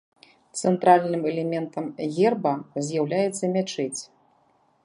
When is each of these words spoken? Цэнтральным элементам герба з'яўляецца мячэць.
Цэнтральным 0.59 1.27
элементам 1.33 1.85
герба 2.15 2.53
з'яўляецца 2.89 3.55
мячэць. 3.59 4.01